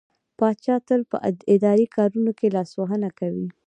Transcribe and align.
پاچا 0.37 0.75
تل 0.87 1.01
په 1.11 1.17
اداري 1.53 1.85
کارونو 1.95 2.31
کې 2.39 2.47
لاسوهنه 2.55 3.09
کوي. 3.19 3.47